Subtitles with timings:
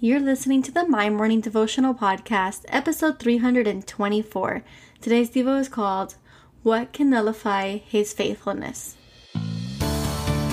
[0.00, 4.62] You're listening to the My Morning Devotional Podcast, episode 324.
[5.00, 6.14] Today's Devo is called
[6.62, 8.94] What Can Nullify His Faithfulness?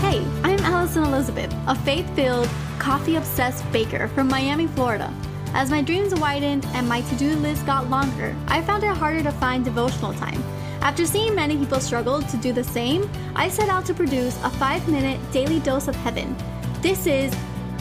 [0.00, 5.12] Hey, I'm Alison Elizabeth, a faith filled, coffee obsessed baker from Miami, Florida.
[5.52, 9.22] As my dreams widened and my to do list got longer, I found it harder
[9.22, 10.42] to find devotional time.
[10.80, 14.48] After seeing many people struggle to do the same, I set out to produce a
[14.48, 16.34] five minute daily dose of heaven.
[16.80, 17.34] This is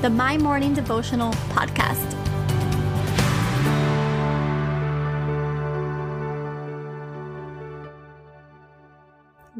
[0.00, 2.16] the My Morning Devotional Podcast.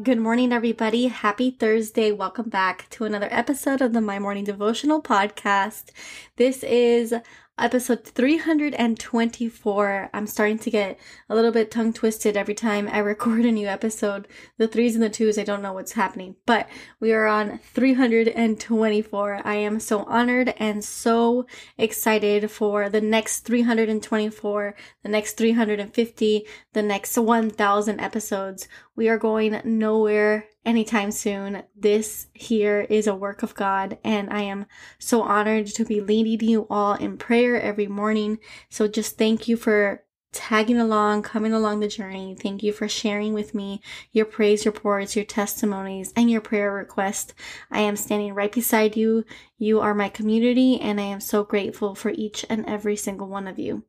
[0.01, 1.09] Good morning, everybody.
[1.09, 2.11] Happy Thursday.
[2.11, 5.91] Welcome back to another episode of the My Morning Devotional Podcast.
[6.37, 7.13] This is
[7.61, 10.09] episode 324.
[10.13, 13.67] I'm starting to get a little bit tongue twisted every time I record a new
[13.67, 14.27] episode.
[14.57, 16.67] The threes and the twos, I don't know what's happening, but
[16.99, 19.41] we are on 324.
[19.45, 21.45] I am so honored and so
[21.77, 28.67] excited for the next 324, the next 350, the next 1000 episodes.
[28.95, 31.63] We are going nowhere anytime soon.
[31.75, 34.65] This here is a work of God, and I am
[34.99, 38.39] so honored to be leading you all in prayer every morning.
[38.69, 42.35] So just thank you for tagging along, coming along the journey.
[42.39, 47.33] Thank you for sharing with me your praise reports, your testimonies, and your prayer requests.
[47.69, 49.25] I am standing right beside you.
[49.57, 53.47] You are my community, and I am so grateful for each and every single one
[53.47, 53.83] of you.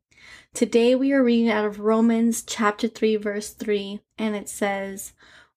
[0.53, 5.13] Today we are reading out of Romans chapter 3 verse 3, and it says,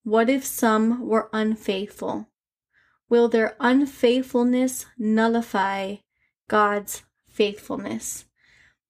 [0.06, 2.28] what if some were unfaithful?
[3.08, 5.96] Will their unfaithfulness nullify
[6.46, 8.24] God's faithfulness?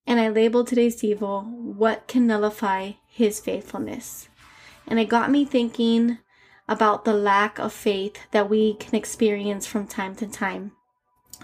[0.06, 4.28] And I labeled today's Devo, What Can Nullify His Faithfulness?
[4.86, 6.18] And it got me thinking
[6.68, 10.72] about the lack of faith that we can experience from time to time.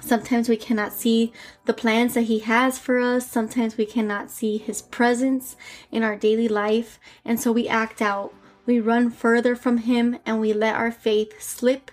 [0.03, 1.33] Sometimes we cannot see
[1.65, 3.31] the plans that He has for us.
[3.31, 5.57] Sometimes we cannot see His presence
[5.91, 7.01] in our daily life.
[7.25, 8.35] And so we act out
[8.67, 11.91] we run further from Him and we let our faith slip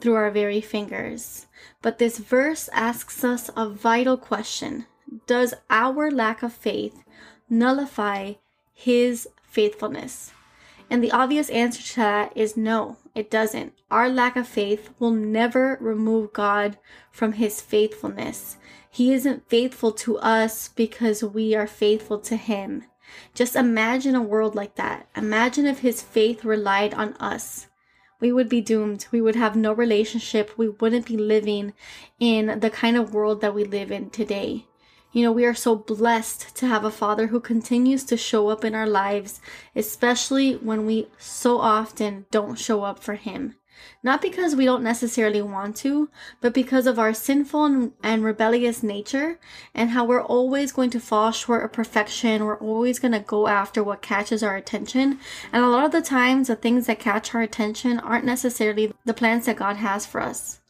[0.00, 1.46] through our very fingers.
[1.82, 4.86] But this verse asks us a vital question
[5.26, 7.02] Does our lack of faith
[7.48, 8.34] nullify
[8.72, 10.32] His faithfulness?
[10.90, 13.74] And the obvious answer to that is no, it doesn't.
[13.90, 16.78] Our lack of faith will never remove God
[17.12, 18.56] from His faithfulness.
[18.90, 22.84] He isn't faithful to us because we are faithful to Him.
[23.34, 25.08] Just imagine a world like that.
[25.16, 27.68] Imagine if his faith relied on us.
[28.20, 29.06] We would be doomed.
[29.10, 30.56] We would have no relationship.
[30.58, 31.72] We wouldn't be living
[32.18, 34.66] in the kind of world that we live in today.
[35.12, 38.64] You know, we are so blessed to have a father who continues to show up
[38.64, 39.40] in our lives,
[39.74, 43.56] especially when we so often don't show up for him.
[44.02, 46.10] Not because we don't necessarily want to,
[46.40, 49.38] but because of our sinful and rebellious nature
[49.74, 52.44] and how we're always going to fall short of perfection.
[52.44, 55.18] We're always going to go after what catches our attention.
[55.52, 59.14] And a lot of the times, the things that catch our attention aren't necessarily the
[59.14, 60.60] plans that God has for us.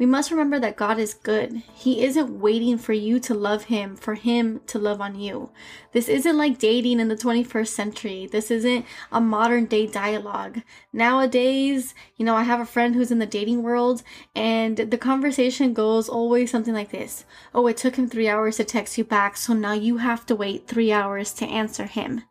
[0.00, 1.62] We must remember that God is good.
[1.74, 5.50] He isn't waiting for you to love Him, for Him to love on you.
[5.92, 8.26] This isn't like dating in the 21st century.
[8.26, 10.62] This isn't a modern day dialogue.
[10.90, 14.02] Nowadays, you know, I have a friend who's in the dating world,
[14.34, 18.64] and the conversation goes always something like this Oh, it took him three hours to
[18.64, 22.22] text you back, so now you have to wait three hours to answer him.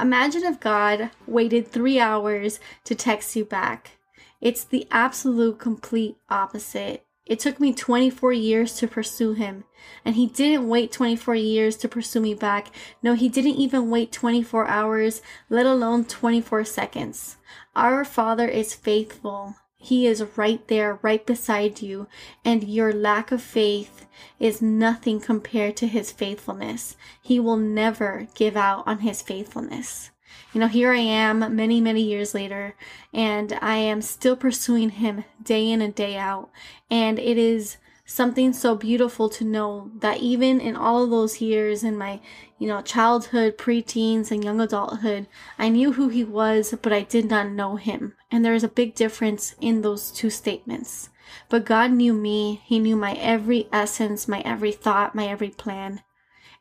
[0.00, 3.98] Imagine if God waited three hours to text you back.
[4.40, 7.04] It's the absolute complete opposite.
[7.30, 9.62] It took me 24 years to pursue him.
[10.04, 12.72] And he didn't wait 24 years to pursue me back.
[13.04, 17.36] No, he didn't even wait 24 hours, let alone 24 seconds.
[17.76, 19.54] Our Father is faithful.
[19.78, 22.08] He is right there, right beside you,
[22.44, 24.06] and your lack of faith
[24.40, 26.96] is nothing compared to his faithfulness.
[27.22, 30.10] He will never give out on his faithfulness
[30.52, 32.74] you know, here I am many, many years later,
[33.12, 36.50] and I am still pursuing Him day in and day out.
[36.90, 41.84] And it is something so beautiful to know that even in all of those years
[41.84, 42.20] in my,
[42.58, 45.28] you know, childhood, preteens, and young adulthood,
[45.58, 48.14] I knew who He was, but I did not know Him.
[48.30, 51.10] And there is a big difference in those two statements.
[51.48, 52.60] But God knew me.
[52.64, 56.02] He knew my every essence, my every thought, my every plan.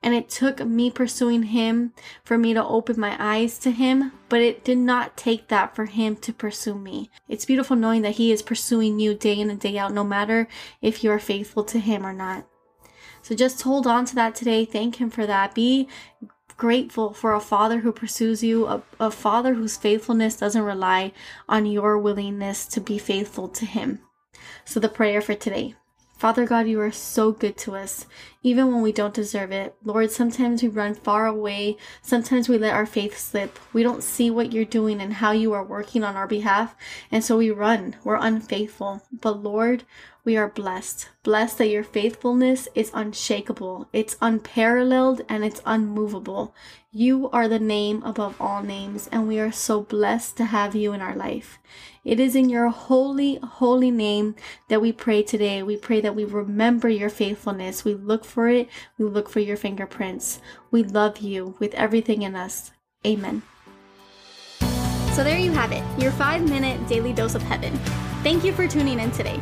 [0.02, 1.94] And it took me pursuing him
[2.24, 5.86] for me to open my eyes to him, but it did not take that for
[5.86, 7.10] him to pursue me.
[7.28, 10.48] It's beautiful knowing that he is pursuing you day in and day out, no matter
[10.82, 12.46] if you're faithful to him or not.
[13.22, 14.64] So just hold on to that today.
[14.64, 15.54] Thank him for that.
[15.54, 15.90] Be
[16.56, 21.12] grateful for a father who pursues you, a, a father whose faithfulness doesn't rely
[21.48, 24.00] on your willingness to be faithful to him.
[24.66, 25.76] So the prayer for today.
[26.20, 28.06] Father God, you are so good to us,
[28.44, 29.74] even when we don't deserve it.
[29.86, 31.78] Lord, sometimes we run far away.
[32.02, 33.58] Sometimes we let our faith slip.
[33.72, 36.76] We don't see what you're doing and how you are working on our behalf.
[37.10, 37.96] And so we run.
[38.04, 39.02] We're unfaithful.
[39.14, 39.86] But Lord,
[40.30, 41.10] we are blessed.
[41.24, 46.54] Blessed that your faithfulness is unshakable, it's unparalleled, and it's unmovable.
[46.92, 50.94] You are the name above all names, and we are so blessed to have you
[50.94, 51.58] in our life.
[52.06, 54.36] It is in your holy, holy name
[54.68, 55.64] that we pray today.
[55.64, 57.84] We pray that we remember your faithfulness.
[57.84, 58.70] We look for it.
[59.00, 60.42] We look for your fingerprints.
[60.70, 62.70] We love you with everything in us.
[63.04, 63.42] Amen.
[65.14, 67.76] So there you have it, your five minute daily dose of heaven.
[68.22, 69.42] Thank you for tuning in today.